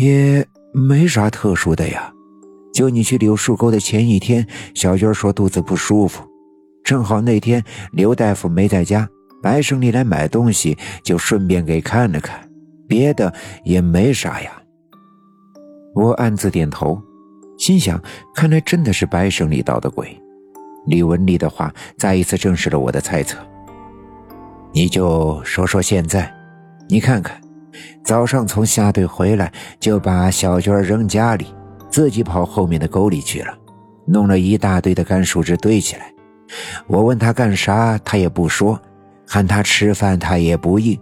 [0.00, 2.10] 也没啥特殊的呀，
[2.72, 6.24] 就你去柳树沟的前一天，小娟说肚子不舒服，
[6.82, 7.62] 正好那天
[7.92, 9.06] 刘大夫没在家，
[9.42, 12.48] 白胜利来买东西，就顺便给看了看，
[12.88, 14.50] 别的也没啥呀。
[15.94, 16.98] 我暗自点头，
[17.58, 18.02] 心想，
[18.34, 20.18] 看来真的是白胜利捣的鬼。
[20.86, 23.36] 李文丽的话再一次证实了我的猜测。
[24.72, 26.34] 你就说说现在，
[26.88, 27.38] 你看看。
[28.04, 31.46] 早上从下队回来，就把小娟扔家里，
[31.90, 33.56] 自己跑后面的沟里去了，
[34.06, 36.12] 弄了一大堆的干树枝堆起来。
[36.86, 38.76] 我问他干啥，他也不说；
[39.26, 40.98] 喊他吃饭，他也不应。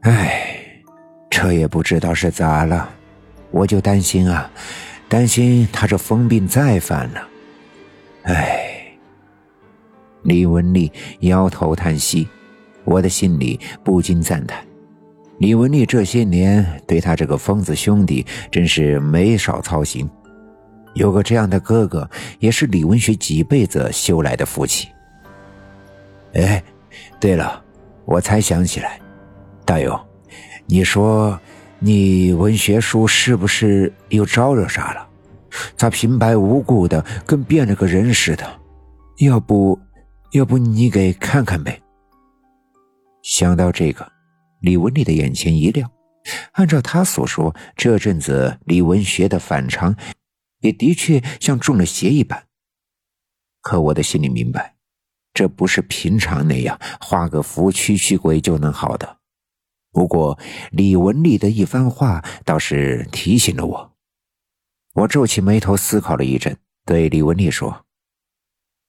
[0.00, 0.56] 哎，
[1.28, 2.88] 这也不知道是咋了，
[3.50, 4.50] 我就担心啊，
[5.08, 7.28] 担心他这疯病再犯了。
[8.22, 8.96] 哎，
[10.22, 12.26] 李文丽摇头叹息，
[12.84, 14.64] 我的心里不禁赞叹。
[15.42, 20.08] 李文丽这些年对他这个疯子兄弟真是没少操心，
[20.94, 22.08] 有个这样的哥哥
[22.38, 24.86] 也是李文学几辈子修来的福气。
[26.34, 26.62] 哎，
[27.18, 27.60] 对了，
[28.04, 29.00] 我才想起来，
[29.64, 30.00] 大勇，
[30.66, 31.36] 你说
[31.80, 35.08] 你文学书是不是又招惹啥了？
[35.76, 38.48] 咋平白无故的跟变了个人似的？
[39.18, 39.76] 要不，
[40.30, 41.80] 要不你给看看呗。
[43.22, 44.06] 想到这个。
[44.62, 45.90] 李文丽的眼前一亮，
[46.52, 49.96] 按照他所说，这阵子李文学的反常，
[50.60, 52.46] 也的确像中了邪一般。
[53.60, 54.76] 可我的心里明白，
[55.34, 59.18] 这不是平常那样画个符驱驱鬼就能好的。
[59.90, 60.38] 不过
[60.70, 63.92] 李文丽的一番话倒是提醒了我。
[64.94, 67.84] 我皱起眉头思考了一阵，对李文丽说：“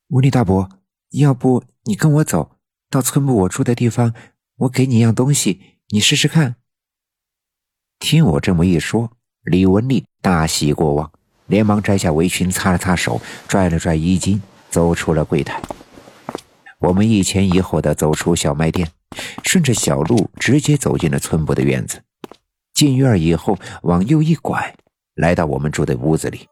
[0.10, 0.70] 文丽大伯，
[1.12, 2.58] 要不你跟我走
[2.92, 4.14] 到村部我住的地方。”
[4.58, 6.56] 我给你一样东西，你试试看。
[7.98, 9.12] 听我这么一说，
[9.44, 11.12] 李文丽大喜过望，
[11.48, 15.60] 连忙摘下围裙，擦了擦手，拽了拽衣襟，走出了柜台。
[16.80, 18.88] 我们一前一后的走出小卖店，
[19.44, 22.04] 顺着小路直接走进了村部的院子。
[22.76, 24.76] 进院以后，往右一拐，
[25.16, 26.48] 来到我们住的屋子里。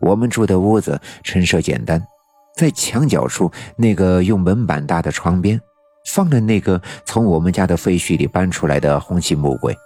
[0.00, 2.06] 我们住的屋子陈设简单，
[2.56, 5.60] 在墙角处那个用门板搭的窗边。
[6.08, 9.76] 放了那个从我们家的废墟里搬出来的红漆木柜，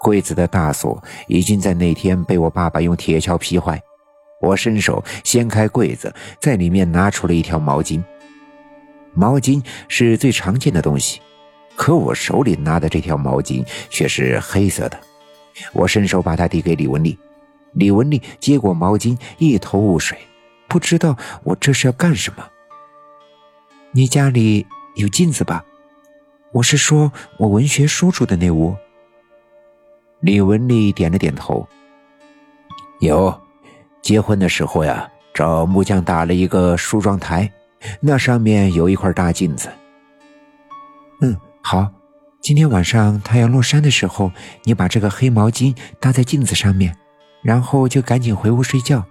[0.00, 3.80] 柜子的大锁已经在那天被我爸爸用铁锹劈坏。
[4.40, 8.02] 我伸手掀开柜子，在里面拿出了一条毛巾。
[9.12, 11.20] 毛巾是最常见的东西，
[11.76, 14.98] 可我手里拿的这条毛巾却是黑色的。
[15.74, 17.18] 我伸手把它递给李文丽，
[17.74, 20.16] 李文丽接过毛巾，一头雾水，
[20.66, 21.14] 不知道
[21.44, 22.48] 我这是要干什么。
[23.92, 24.66] 你家里？
[24.94, 25.64] 有镜子吧？
[26.52, 28.74] 我是说，我文学书住的那屋。
[30.20, 31.66] 李文丽点了点头。
[33.00, 33.40] 有，
[34.02, 37.50] 结婚的时候呀，找木匠打了一个梳妆台，
[38.00, 39.70] 那上面有一块大镜子。
[41.20, 41.88] 嗯，好。
[42.42, 44.32] 今天晚上太阳落山的时候，
[44.64, 46.96] 你把这个黑毛巾搭在镜子上面，
[47.42, 49.04] 然后就赶紧回屋睡觉。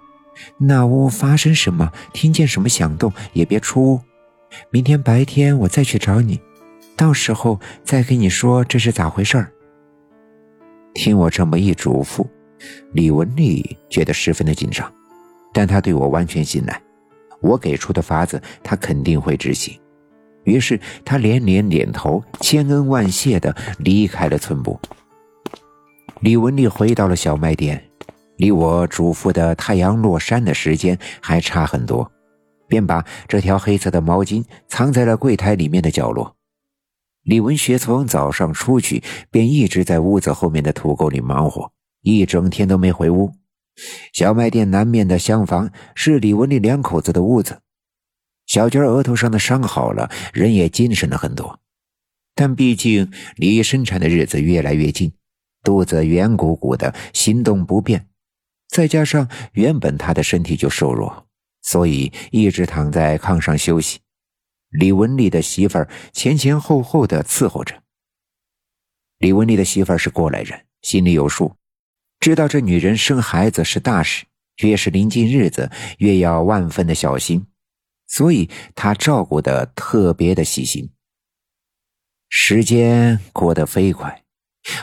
[0.58, 4.00] 那屋发生什么，听见什么响动，也别出屋。
[4.70, 6.40] 明天白天我再去找你，
[6.96, 9.52] 到时候再跟你说这是咋回事儿。
[10.94, 12.26] 听我这么一嘱咐，
[12.92, 14.92] 李文丽觉得十分的紧张，
[15.52, 16.80] 但她对我完全信赖，
[17.40, 19.78] 我给出的法子她肯定会执行。
[20.44, 24.78] 于是她连连点头，千恩万谢的离开了村部。
[26.20, 27.82] 李文丽回到了小卖店，
[28.36, 32.10] 离我嘱咐的太阳落山的时间还差很多。
[32.70, 36.36] 便把这条黑色的毛巾藏在了柜台里面的角落。
[37.24, 41.70] 李文学从早上出去，便一直在屋子后面的土沟里忙活，
[42.00, 43.32] 一整天都没回屋。
[44.12, 47.60] 小卖店南面的厢房是李文丽两口子的屋子。
[48.46, 51.60] 小娟额头上的伤好了，人也精神了很多。
[52.34, 55.12] 但毕竟离生产的日子越来越近，
[55.62, 58.08] 肚子圆鼓鼓的，行动不便，
[58.68, 61.26] 再加上原本她的身体就瘦弱。
[61.62, 64.00] 所以一直躺在炕上休息。
[64.70, 67.82] 李文丽的媳妇儿前前后后的伺候着。
[69.18, 71.56] 李文丽的媳妇儿是过来人，心里有数，
[72.20, 74.26] 知道这女人生孩子是大事，
[74.62, 77.46] 越是临近日子，越要万分的小心，
[78.06, 80.90] 所以她照顾的特别的细心。
[82.28, 84.22] 时间过得飞快，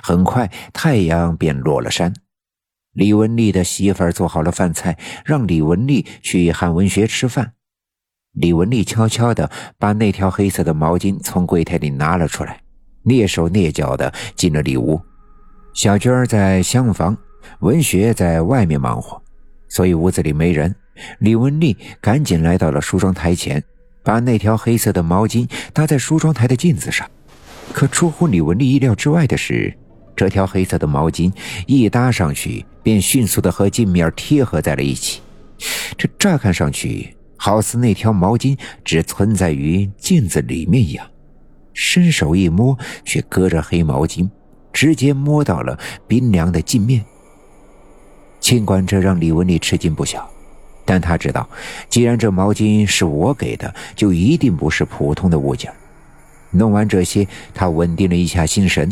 [0.03, 2.13] 很快太阳便落了山。
[2.97, 7.53] 李文丽的媳妇儿做好了饭菜，让李文丽去喊文学吃饭。
[8.33, 12.59] 李文丽悄悄地把那条黑色的毛巾从柜台里拿了出来，
[13.05, 14.99] 蹑手蹑脚地进了里屋。
[15.75, 17.15] 小娟在厢房，
[17.59, 19.21] 文学在外面忙活，
[19.69, 20.75] 所以屋子里没人。
[21.19, 23.63] 李文丽赶紧来到了梳妆台前，
[24.03, 27.07] 把那条黑色的毛巾搭在梳妆台的镜子上。
[27.71, 29.77] 可出乎李文丽意料之外的是，
[30.17, 31.31] 这条黑色的毛巾
[31.67, 35.21] 一搭上去，便迅速的和镜面贴合在了一起。
[35.95, 41.07] 这乍看上去，好似那条毛巾只存在于镜子里面一样。
[41.73, 42.75] 伸手一摸，
[43.05, 44.27] 却隔着黑毛巾，
[44.73, 45.77] 直接摸到了
[46.07, 47.05] 冰凉的镜面。
[48.39, 50.27] 尽管这让李文丽吃惊不小，
[50.85, 51.47] 但她知道，
[51.89, 55.71] 既然这毛巾是我给的，就一定不是普通的物件。
[56.49, 58.89] 弄完这些，她稳定了一下心神，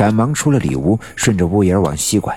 [0.00, 2.34] 赶忙出了里屋，顺着屋檐往西拐。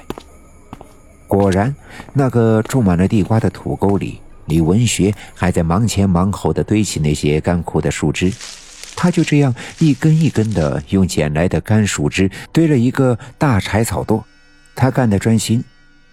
[1.29, 1.73] 果然，
[2.11, 8.29] 那个种满了地瓜的土沟里，李文学还在忙前忙后的堆起那些干枯的树枝。
[8.97, 14.21] 他就这样一根一根的用捡来的干树枝堆了一个大柴草垛，
[14.75, 15.63] 他干得专心。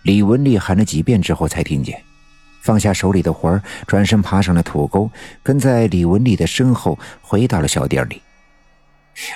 [0.05, 2.01] 李文丽喊了几遍之后才听见，
[2.63, 5.11] 放下手里的活儿，转身爬上了土沟，
[5.43, 8.23] 跟在李文丽的身后回到了小店里。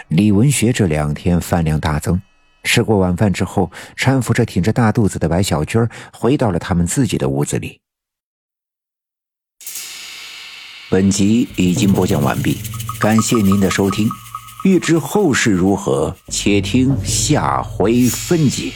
[0.09, 2.21] 李文学这两天饭量大增，
[2.63, 7.81] 吃过晚饭之后，搀扶着挺着大肚子的白小军回到了他们自己的屋子里。
[10.91, 12.59] 本集已经播讲完毕。
[13.01, 14.09] 感谢您的收听，
[14.65, 18.73] 欲知后事如何，且听下回分解。